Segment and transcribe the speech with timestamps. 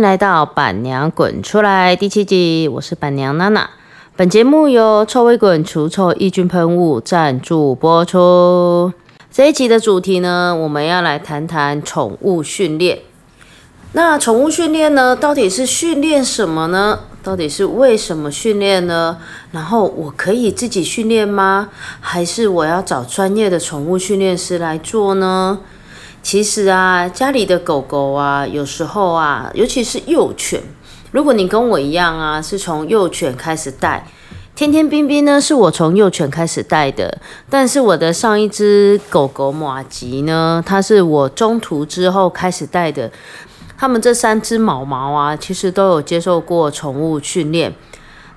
[0.00, 3.68] 来到《板娘滚出来》第七集，我是板娘娜娜。
[4.16, 8.92] 本节目由臭味滚除臭抑菌喷雾赞助播出。
[9.32, 13.00] 这一集的主题呢，我们要来谈谈宠物训练。
[13.92, 17.00] 那宠物训练呢，到底是训练什么呢？
[17.22, 19.18] 到底是为什么训练呢？
[19.50, 21.70] 然后我可以自己训练吗？
[22.00, 25.58] 还是我要找专业的宠物训练师来做呢？
[26.22, 30.60] 其实啊，家里的狗狗啊，有时候啊，尤其是幼犬，
[31.10, 34.06] 如果你跟我一样啊，是从幼犬开始带，
[34.54, 37.18] 天天冰冰呢，是我从幼犬开始带的，
[37.48, 43.10] 但是我的上一只狗狗马吉呢，它是我中途之后开始带的。
[43.78, 47.72] 它们这三只毛毛啊，其实都有接受过宠物训练。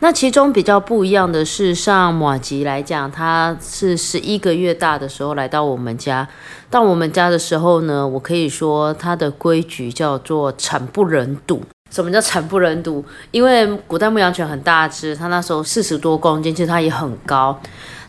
[0.04, 6.27] 那其中比较不一样的是，像马吉来讲，它是十一个月大的时候来到我们家。
[6.71, 11.62] 到我们家的时候呢，我可以说它的规矩叫做惨不忍睹。
[11.91, 13.05] 什么叫惨不忍睹？
[13.30, 17.62] 因为古代牧羊犬很大只，它那时候四十多公斤，其实它也很高。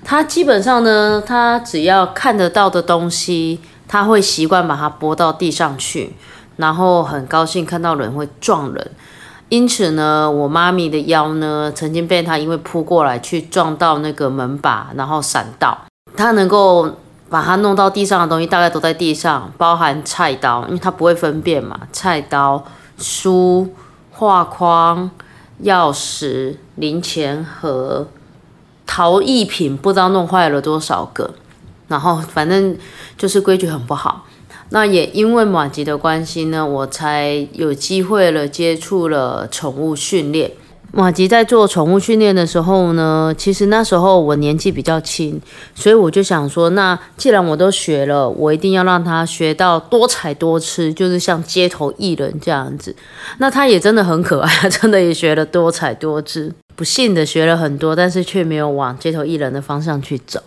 [0.02, 6.14] 它基本上呢，它只要看得到的东西，它会习惯把它拨到地上去，
[6.56, 8.90] 然后很高兴看到人会撞人。
[9.52, 15.76] 因此呢，我妈咪的腰呢，曾经被它因为扑过来去撞到那个门把，然后闪到。
[16.16, 16.90] 它能够
[17.28, 21.78] 把它弄到地上的东西，大概都在地上，包含菜刀，因为它不会分辨嘛。
[21.92, 22.64] 菜刀、
[22.96, 23.74] 书、
[24.10, 25.10] 画框、
[25.64, 28.08] 钥匙、零钱盒、
[28.86, 31.34] 陶艺品，不知道弄坏了多少个。
[31.88, 32.74] 然后反正
[33.18, 34.24] 就是规矩很不好。
[34.72, 40.50] 那也因为马吉的关系呢，我才有机会了接触了宠物训练。
[40.94, 45.40] 马吉在做宠物训练的时候呢，其实那时候我年纪比较轻，
[45.74, 52.94] 所以我就想说，那既然我都学了，我一定要让他学到多彩多姿，就是像街头艺人这样子。
[53.38, 56.52] 那他也真的很可爱， 真的也学了多彩多姿。
[56.76, 60.42] 不幸的学了很多，但是却没有往街头艺人的方向去走。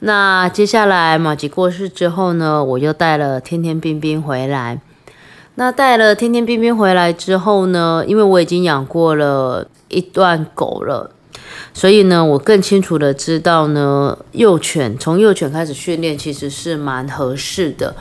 [0.00, 4.80] 那接下来马吉过世之后呢，我又带了天天冰冰回来。
[5.54, 11.10] 那带了天天冰冰回来之后呢，因为我已经养过了一段狗了，
[11.72, 17.96] 所以呢，我更清楚的知道呢，幼犬从幼犬开始训练其实是蛮合适的。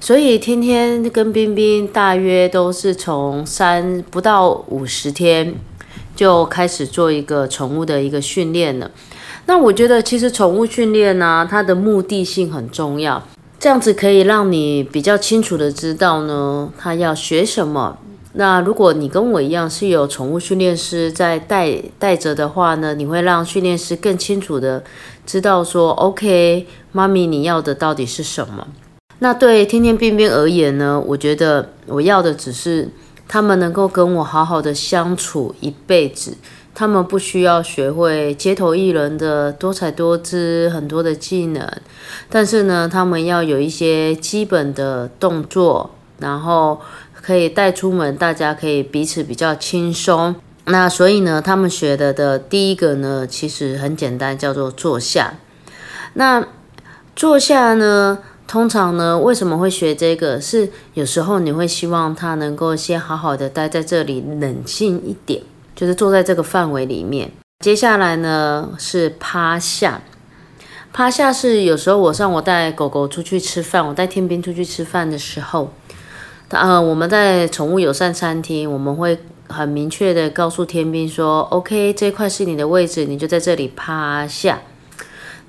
[0.00, 5.54] 所以天天跟冰冰大约都是从三不到五十天
[6.16, 8.90] 就开始做一个宠物的一个训练了。
[9.46, 13.22] 那我觉得，其实宠物训练呢，它的目的性很重要，
[13.58, 17.98] 这样子可以让你比较清楚的知道呢，它要学什么。
[18.36, 24.82] 那如果你跟我一样是有宠物训练师在带带着的话呢，你会让训练师更清楚的
[25.24, 28.66] 知道说，OK，妈咪你要的到底是什么？
[29.20, 32.88] 那对天天冰冰而言呢，我觉得我要的只是
[33.28, 36.36] 他们能够跟我好好的相处一辈子。
[36.74, 41.66] 他们不需要学会街头艺人的多彩多姿很多的技能，
[42.28, 46.80] 但是呢，他们要有一些基本的动作，然后
[47.22, 50.34] 可以带出门，大家可以彼此比较轻松。
[50.66, 55.34] 那所以呢，他们学的的第一个呢，其实很简单，叫做坐下。
[56.14, 56.44] 那
[57.14, 58.18] 坐下呢，
[58.48, 60.40] 通常呢，为什么会学这个？
[60.40, 65.42] 是有时候你会希望他能够先好好的待在这里，冷静一点。
[65.74, 67.30] 就是坐在这个范围里面。
[67.60, 70.02] 接下来呢是趴下，
[70.92, 75.72] 趴下是有时候我上我带狗狗出去吃饭，我带天兵出去吃饭的时候，
[76.48, 79.18] 呃，我们在宠物友善餐厅，我们会
[79.48, 84.60] 很明确的告诉天兵说，OK，这块是你的位置，你就在这里趴下。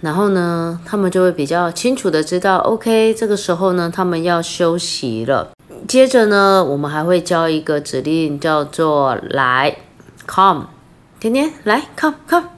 [0.01, 5.51] 然后呢，他们就会比较清楚的知道，OK，这个时候呢，他们要休息了。
[5.87, 9.75] 接着呢，我们还会教一个指令，叫做来。
[10.27, 10.65] Come，
[11.19, 12.49] 甜甜来，Come Come。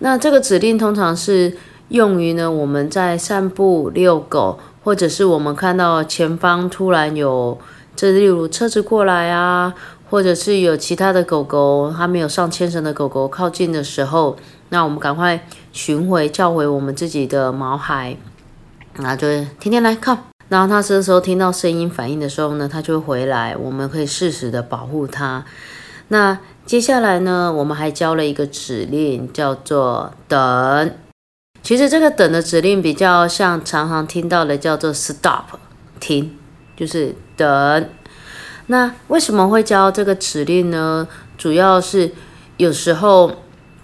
[0.00, 1.56] 那这个指令通常是
[1.88, 7.58] 用于呢，我们在散步、遛狗，或者是我们看到前方突然有，
[7.96, 9.74] 这例如车子过来啊，
[10.08, 14.36] 或者是有其他的狗狗，它没有上牵绳的狗狗靠近的时候，
[14.68, 18.16] 那我们赶快寻回叫回我们自己的毛孩，
[18.96, 20.20] 那就是甜甜来 Come。
[20.48, 25.44] 然后它这时候听到声音反应的时候呢，它就会回来，我们可以适时的保护它。
[26.08, 26.38] 那
[26.68, 30.90] 接下来呢，我们还教了一个指令，叫做等。
[31.62, 35.44] 其实这个等的指令比较像常常听到的叫做 stop，
[35.98, 36.36] 停，
[36.76, 37.88] 就是等。
[38.66, 41.08] 那为什么会教这个指令呢？
[41.38, 42.12] 主要是
[42.58, 43.32] 有时候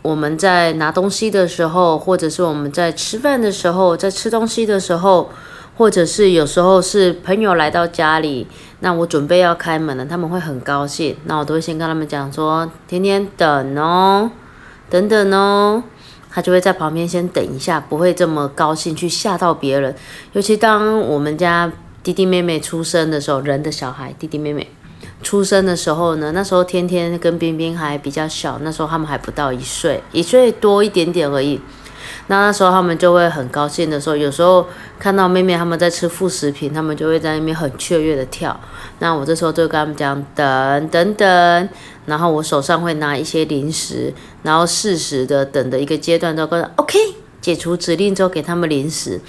[0.03, 5.31] 我们在拿东西的时候，或者是我们在吃饭的时候，在吃东西的时候，
[5.77, 8.47] 或者是有时候是朋友来到家里，
[8.81, 14.31] 那我准备要开门了，他们会很高兴，那我都会先跟他们讲说，天天等哦，
[14.89, 15.83] 等等哦，
[16.31, 19.95] 他就会在旁边先等一下，不会这么高兴去吓到别人。
[20.33, 21.73] 尤其当我们家
[22.03, 24.71] 弟弟妹妹出生的时候，人的小孩弟弟妹妹
[25.23, 31.61] 出生的时候呢，那时候天天跟冰冰还比较小，那时候他们还不到一岁，一岁多一点点而已。
[32.29, 34.67] 那那时候他们就会很高兴的时候，有时候
[34.99, 38.59] 看到妹妹他们在吃副食品，他们就会在那边很雀跃的跳。
[39.01, 41.69] 那我这时候就跟他们讲等等等，
[42.07, 44.13] 然后我手上会拿一些零食，
[44.43, 46.99] 然后适时的等的一个阶段之后，OK
[47.43, 49.21] 解除指令之后给他们零食，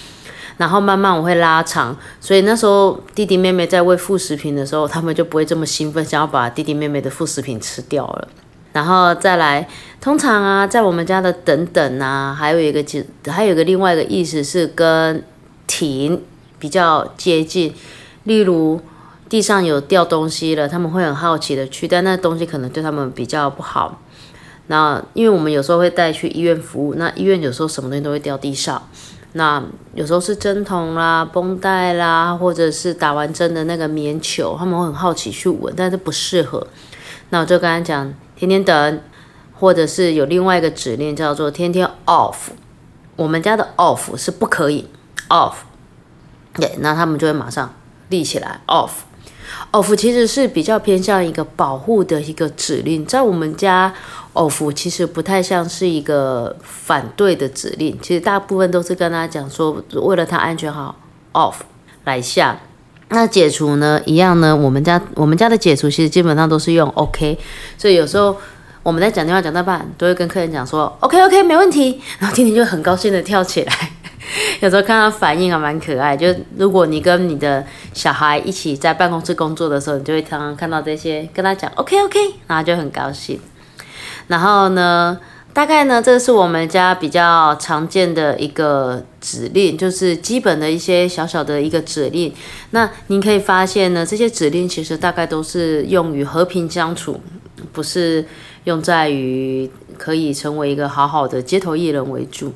[0.56, 8.28] 然后慢慢我会拉长，所以那时候弟弟妹妹在喂副食品的时候，他们就不会这么兴奋，想要把弟弟妹妹的副食品吃掉了。
[8.76, 9.66] 然后再来，
[10.02, 15.24] 通常啊，在我们家的等等啊，还有一个就还有一个另外一个意思是跟
[15.66, 16.22] 停
[16.60, 17.74] 比较接近。
[18.26, 18.82] 例如
[19.30, 24.02] 地上有掉东西了，他们会很好奇的去，但那东西可能对他们比较不好。
[24.68, 28.84] 那因为我们有时候会带去医院服务，那医院有时候什么东西都会掉地上。
[29.32, 29.64] 那
[29.94, 36.68] 有时候是针筒啦、绷带啦，或者是打完针的那个棉球，他们会很好奇去闻，但是不适合。
[37.30, 38.14] 那我就跟他讲。
[38.36, 39.02] 天天等，
[39.54, 42.36] 或者是有另外一个指令叫做天天 off。
[43.16, 44.90] 我们家的 off 是不可以
[45.30, 45.54] off，
[46.54, 47.74] 对，那他们就会马上
[48.10, 48.92] 立起来 off。
[49.72, 53.94] off 其实是比较偏向一个保护的一个指令，在我们家
[54.34, 60.96] off 其实不太像是一个反对的指令，其实大部分都是跟他讲说，为了他安全好
[61.32, 61.56] off
[62.04, 62.60] 来下。
[63.10, 64.02] 那解除呢？
[64.06, 64.56] 一样呢？
[64.56, 67.38] 我们家我们家的解除其实基本上都是用 OK，
[67.78, 68.36] 所以有时候
[68.84, 73.74] 我们在讲电话讲到半，都会跟客人讲说 OK OK 没问题， 然后天天就很高兴的跳起来。
[74.60, 77.64] 有时候看到反应还蛮可爱，就如果你跟你的
[77.94, 83.40] 小孩一起在办公室工作的时候，你就会常常看到这些，跟他讲 OK OK，然后就很高兴。
[84.28, 85.18] 然后呢？
[85.56, 92.34] 大概呢，这是我们家比较常见的一个指令，就是基本的一些小小的一个指令。
[92.72, 97.22] 那您可以发现呢，这些指令其实大概都是用于和平相处，
[97.72, 98.26] 不是
[98.66, 102.54] 用在于可以成为一个好好的街头艺人为主。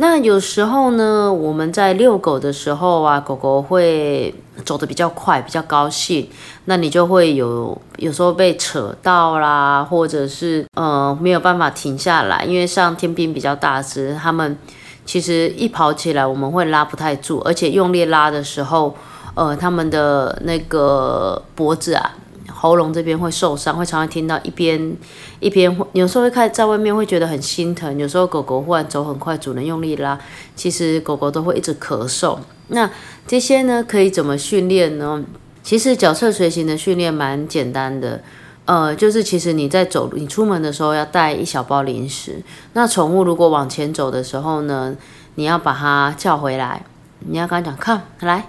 [0.00, 4.32] 那有时候呢，我们在遛狗的时候啊，狗狗会
[4.64, 6.28] 走得比较快，比较高兴，
[6.66, 14.56] 那你就会有有时候被扯到啦，或者是呃没有办法停下来，因为像天兵比较大只，他们
[15.04, 18.94] 其实一跑起来我们会拉不太住，而且用力拉的时候，
[19.34, 22.12] 呃，他们的那个脖子啊。
[22.60, 24.96] 喉咙这边会受伤，会常常听到一边
[25.38, 27.96] 一边，有时候会看在外面会觉得很心疼。
[27.96, 30.18] 有时候狗狗忽然走很快，主人用力拉，
[30.56, 32.36] 其实狗狗都会一直咳嗽。
[32.68, 32.90] 那
[33.28, 35.22] 这些呢，可以怎么训练呢？
[35.62, 38.20] 其实脚侧随行的训练蛮简单的，
[38.64, 42.42] 呃，就是其实你在走，你出门的时候要带一小包零食。
[42.72, 44.96] 那宠物如果往前走的时候呢，
[45.36, 46.84] 你要把它叫回来，
[47.20, 48.48] 你要跟它讲，看来，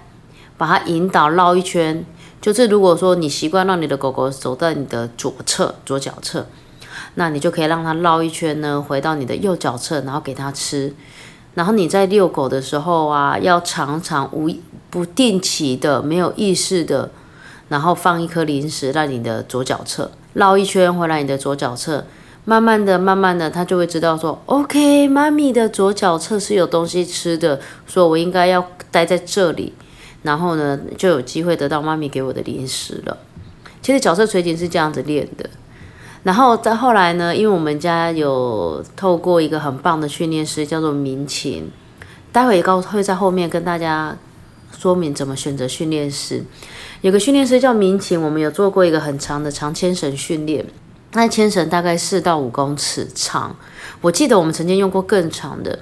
[0.56, 2.04] 把它引导绕一圈。
[2.40, 6.46] 就是如果说你习惯让你的狗狗走在你的左侧左脚侧，
[7.14, 10.94] 那你就可以让它绕一圈呢，回到你的右脚侧，然后给它吃。
[11.54, 14.48] 然后你在遛狗的时候啊，要常常无
[14.88, 17.10] 不定期的没有意识的，
[17.68, 22.06] 然后放一颗零食在你的左脚侧，绕一圈回来你的左脚侧，
[22.44, 29.74] 慢慢的慢慢的，它就会知道说，OK，妈咪的左脚侧是有东西吃的，所以我应该要待在这里。
[30.22, 33.16] 然后呢，就有机会得到妈咪给我的零食了。
[33.82, 35.48] 其实角色垂颈是这样子练的。
[36.22, 41.70] 然后再后来呢，因为我们家有透过一个很棒的训练师，叫做民琴，
[42.30, 44.14] 待会也告会在后面跟大家
[44.78, 46.44] 说明怎么选择训练师。
[47.00, 50.66] 有个训练师叫民琴，我们有做过一个很长的长牵绳训练，
[51.12, 53.56] 那牵绳大概四到五公尺长。
[54.02, 55.78] 我记得我们曾经用过更长的。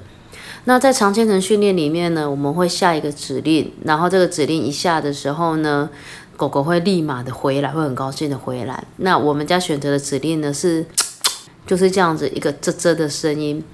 [0.69, 5.89] 那在长牵绳训练里面呢，我们会下一个指令，然后这个指令一下的时候呢，
[6.37, 8.85] 狗狗会立马的回来，会很高兴的回来。
[8.99, 10.85] 那我们家选择的指令呢是，
[11.67, 13.65] 就是这样子一个啧啧的声音。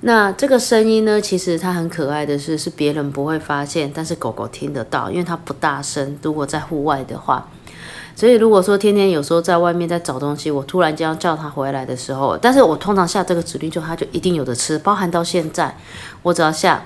[0.00, 6.18] 那这个声音呢，其实它很可爱的是，是别人不会发现，但是狗狗听得到，因为它不大声。
[6.22, 7.48] 如果在户外的话。
[8.14, 15.76] 所以如果说天天有时候在外面在找东西，我突然间要叫他回来的时候，但是我通常下这个指令就他就一定有的吃，包含到现在，
[16.22, 16.84] 我只要下，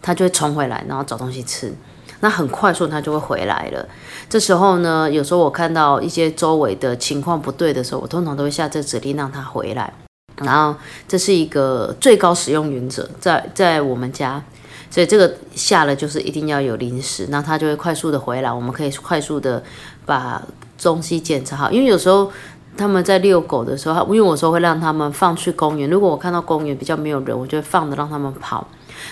[0.00, 1.72] 他就会冲回来，然后找东西吃，
[2.20, 3.86] 那很快速他就会回来了。
[4.28, 9.92] 这时候呢，有时候我看到一些周围的情况不对的时候，我通常都会下这指令让他回来，
[10.36, 10.74] 然后
[11.06, 14.42] 这是一个最高使用原则，在在我们家。
[14.90, 19.62] 所以这个下了就是一定要有零食，那它就会快速的回来，我们可以快速的
[20.06, 20.42] 把
[20.82, 21.70] 东西检查好。
[21.70, 22.30] 因为有时候
[22.76, 28.66] 他们在遛狗的时候，因为我说会让他们放去公园，如果我看到公园比较没有人，我就会放着让他们跑。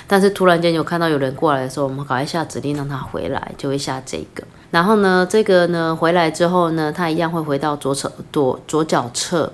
[0.07, 4.43] 但是突然间有看到有人过来的时候，我们搞一下指令让他回来，就会下这个。
[4.71, 9.53] 然后呢，这个呢回来之后呢，它一样会回到左侧左左脚侧，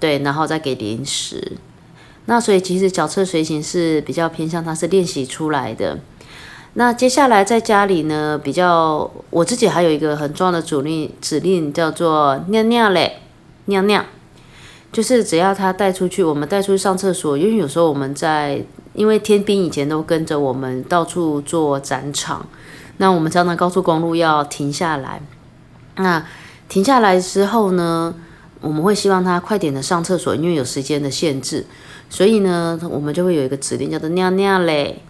[0.00, 1.52] 对，然后再给零食。
[2.26, 5.98] 那所以其实脚侧随行是比较偏向它是练习出来的。
[6.76, 13.20] 那接下来在家里呢，比较我自己还有一个很重要的指令，指令叫做尿尿嘞，
[13.66, 14.04] 尿尿，
[14.90, 18.64] 就是只要他带出去，我们带出去上厕所，因为有时候我们在，
[18.94, 22.44] 因为天兵以前都跟着我们到处做展场，
[22.96, 25.22] 那我们常常高速公路要停下来，
[25.96, 26.26] 那
[26.68, 28.12] 停下来之后呢，
[28.60, 31.64] 我们会希望他快点的上厕所，因为有时间的限制。
[32.08, 35.02] 所以呢，我们就会有一个指令叫做尿尿嘞，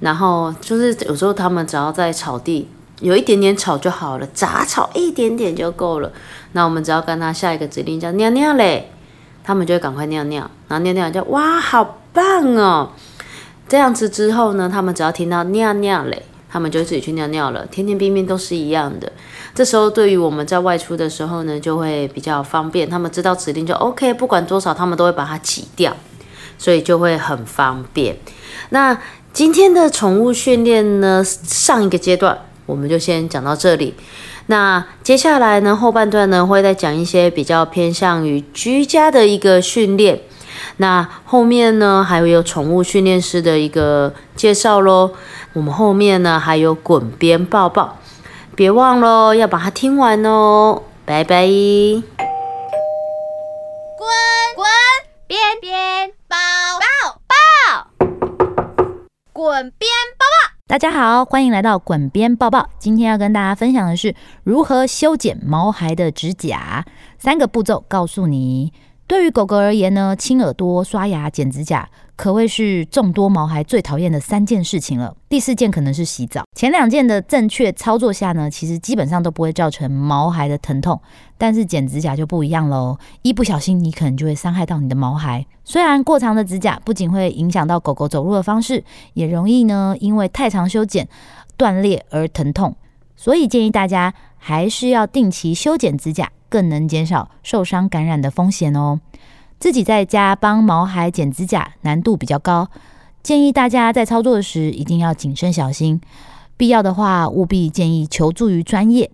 [0.00, 2.68] 然后就是有时候他们只要在草地
[3.00, 6.10] 有一点点草就好了，杂草一点点就够了。
[6.52, 8.90] 那我们只要跟他下一个指令叫尿尿嘞，
[9.42, 12.90] 他们就会赶快尿尿，然后尿尿叫哇好棒哦。
[13.68, 17.64] 这样子之后呢，他们只要听到尿尿嘞，他们就自己去尿尿了。
[17.66, 19.10] 天天冰冰都是一样的。
[19.54, 22.88] 这时候对于我们在外出的时候呢，就会比较方便。
[22.88, 25.96] 他们知道指令就 OK，不管多少，他们都会把它挤掉。
[26.58, 28.16] 所以就会很方便。
[28.70, 28.98] 那
[29.32, 33.94] 今天的宠物训练呢，上一个阶段我们就先讲到这里。
[34.46, 40.20] 那接下来呢，后半段呢会再讲一些比较偏向于居家的一个训练。
[40.76, 45.12] 那后面呢还会有宠物训练师的一个介绍喽。
[45.52, 47.98] 我们后面呢还有滚边抱抱，
[48.54, 50.82] 别忘喽要把它听完哦。
[51.04, 51.46] 拜拜。
[51.46, 52.02] 滚
[54.56, 54.66] 滚
[55.26, 56.13] 边边。
[59.44, 60.56] 滚边抱抱！
[60.66, 62.70] 大家好，欢迎来到滚边抱抱。
[62.78, 66.82] 今天要跟大家分享的是如何修剪毛孩的指甲，
[67.18, 68.72] 三个步骤告诉你。
[69.06, 71.88] 对于狗狗而言呢，清耳朵、刷牙、剪指甲。
[72.16, 75.16] 可谓是众多毛孩最讨厌的三件事情了。
[75.28, 76.44] 第四件可能是洗澡。
[76.54, 81.00] 前两件的正确操作下呢，其实基本上都不会造成毛孩的疼痛。
[81.36, 85.44] 但是剪指甲就不一样喽，一不小心你可能就会伤害到你的毛孩。
[85.64, 88.84] 虽然过长的指甲不仅会影响到狗狗走路的方式，
[89.14, 91.08] 也容易呢因为太长修剪
[91.56, 92.76] 断裂而疼痛。
[93.16, 99.00] 所以建议大家还是要定期修剪指甲，更能减少受伤感染的风险哦。
[99.58, 102.68] 自己在家帮毛孩剪指甲难度比较高，
[103.24, 106.00] 建议大家在操作时一定要谨慎小心，
[106.56, 109.10] 必要的话务必建议求助于专业。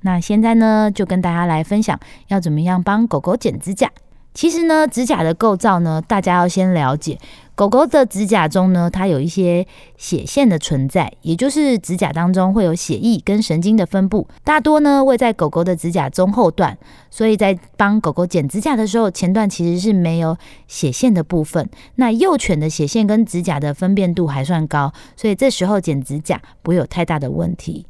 [0.00, 3.90] 那现在呢，就跟大家来分享要怎么样帮狗狗剪指甲。
[4.32, 7.18] 其实呢，指甲的构造呢，大家要先了解。
[7.60, 9.66] 狗狗的指甲中呢，它有一些
[9.98, 16.78] 血线的存在，也就是指甲当中会有血液跟神经的分布，大多呢位在狗狗的指甲中后段。
[17.10, 20.38] 所以在帮狗狗剪指甲的时候，前段其实是没有
[20.68, 21.68] 血线的部分。
[21.96, 27.84] 那幼犬的血线跟指甲的分辨度还算高，所以这时候剪指甲不会有太大的问题。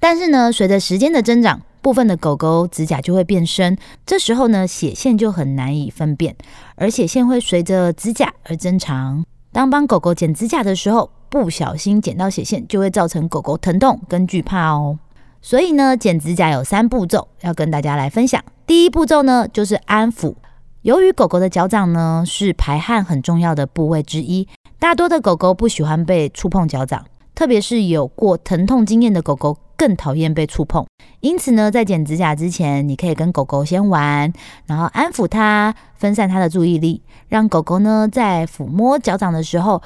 [0.00, 6.36] 但是呢，随着时间的增长，部分的狗狗指甲就会变深，这时候呢，血线就很难以分辨，
[6.76, 9.24] 而血线会随着指甲而增长。
[9.52, 14.98] 当帮狗狗剪指甲的时候，不小心剪到血线，就会造成狗狗疼痛跟惧怕哦。
[15.42, 18.42] 所以呢，剪指甲有三步骤要跟大家来分享。
[18.64, 20.34] 第一步骤呢，就是安抚。
[20.82, 24.46] 由于狗狗的脚掌呢是排汗很重要的部位之一，
[24.78, 29.58] 大多的狗狗不喜欢被触碰脚掌，特别是有过疼痛经验的狗狗。
[29.82, 30.86] 更讨厌被触碰，
[31.18, 34.32] 因此呢，在剪指甲之前，你可以跟狗狗先玩，
[34.64, 39.82] 然后安抚它，分散它的注意力，让狗狗呢在抚摸脚掌的时候，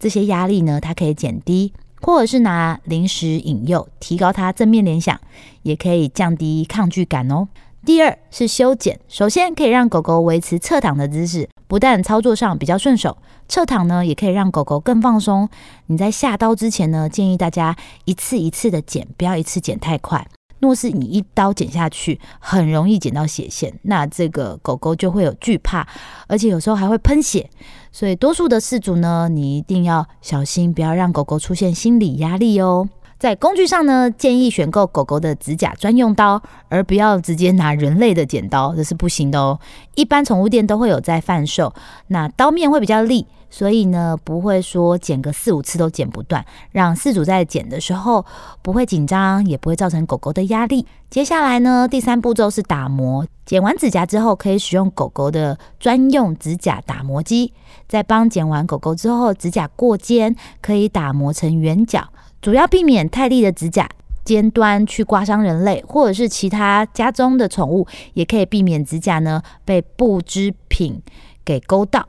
[0.00, 5.16] 这些压力呢它可以减低，或者是拿零食引诱，提高它正面联想，
[5.62, 7.46] 也可以降低抗拒感哦。
[7.86, 13.16] 第二是修剪，首先可以让狗狗维持侧躺的姿势，不但操作上比较顺手，
[13.46, 15.48] 侧躺呢也可以让狗狗更放松。
[15.86, 20.26] 你在下刀之前呢，建议大家一次一次的剪，不要一次剪太快。
[20.58, 25.86] 若是你一刀剪下去，很容易剪到血线，那这个狗狗就会有惧怕，
[26.26, 27.48] 而且有时候还会喷血。
[27.92, 32.88] 所以多数的饲主呢，你一定要小心，不要让狗狗出现心理压力哦。
[33.18, 39.58] 在工具上呢，建议选购狗狗的指甲专用刀，而不要直接拿人类的剪刀，这是不行的哦。
[39.94, 41.72] 一般宠物店都会有在贩售，
[42.08, 48.24] 那刀面会比较利，所以呢不会说剪个四五次都剪不断，让饲主在剪的时候
[48.60, 50.86] 不会紧张，也不会造成狗狗的压力。
[51.08, 53.26] 接下来呢，第三步骤是打磨。
[53.46, 57.54] 剪完指甲之后，可以使用狗狗的专用指甲打磨机，
[57.88, 62.06] 在帮剪完狗狗之后，指甲过尖，可以打磨成圆角。
[62.40, 63.88] 主要避免泰利的指甲
[64.24, 71.00] 尖端去刮伤人类，或者是其他家中的宠物，也可以避免指甲呢被布织品
[71.44, 72.06] 给勾到。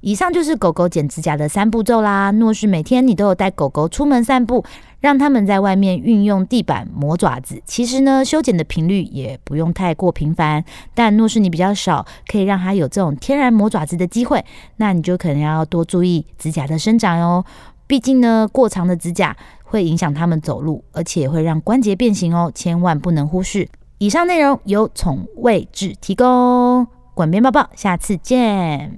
[0.00, 2.32] 以上就是狗狗剪指甲的三步骤啦。
[2.32, 4.64] 若是每天你都有带狗狗出门散步，
[4.98, 10.64] 让他们在外面运用地板磨爪子，其实呢修剪的频率也不用太过频繁。
[10.92, 14.44] 但若是你比较少，可以让它有这种天然磨爪子的机会，
[14.78, 17.44] 那你就可能要多注意指甲的生长哦。
[17.92, 23.68] 毕竟呢，过长的指甲会影响它们走路，而且会让关节变形哦，千万不能忽视。
[23.98, 28.90] 以上内容由宠卫志提供，滚边抱抱，下次见。